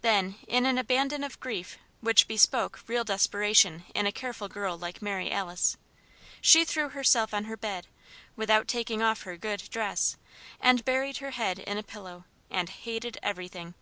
[0.00, 5.02] Then, in an abandon of grief which bespoke real desperation in a careful girl like
[5.02, 5.76] Mary Alice,
[6.40, 7.86] she threw herself on her bed
[8.34, 10.16] without taking off her "good" dress
[10.58, 13.74] and buried her head in a pillow, and hated everything.